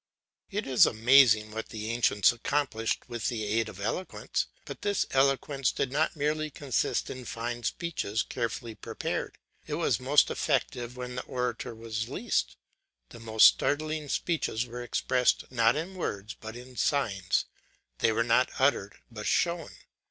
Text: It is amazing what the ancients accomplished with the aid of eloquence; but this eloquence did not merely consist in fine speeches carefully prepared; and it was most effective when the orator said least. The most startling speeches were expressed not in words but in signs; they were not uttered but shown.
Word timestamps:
It 0.49 0.65
is 0.65 0.87
amazing 0.87 1.51
what 1.51 1.69
the 1.69 1.91
ancients 1.91 2.31
accomplished 2.31 3.07
with 3.07 3.27
the 3.27 3.43
aid 3.43 3.69
of 3.69 3.79
eloquence; 3.79 4.47
but 4.65 4.81
this 4.81 5.05
eloquence 5.11 5.71
did 5.71 5.91
not 5.91 6.15
merely 6.15 6.49
consist 6.49 7.11
in 7.11 7.23
fine 7.23 7.61
speeches 7.61 8.23
carefully 8.23 8.73
prepared; 8.73 9.37
and 9.67 9.69
it 9.69 9.73
was 9.75 9.99
most 9.99 10.31
effective 10.31 10.97
when 10.97 11.13
the 11.17 11.23
orator 11.25 11.75
said 11.91 12.09
least. 12.09 12.57
The 13.09 13.19
most 13.19 13.45
startling 13.45 14.09
speeches 14.09 14.65
were 14.65 14.81
expressed 14.81 15.43
not 15.51 15.75
in 15.75 15.93
words 15.93 16.33
but 16.33 16.55
in 16.55 16.77
signs; 16.77 17.45
they 17.99 18.11
were 18.11 18.23
not 18.23 18.49
uttered 18.57 18.95
but 19.11 19.27
shown. 19.27 19.69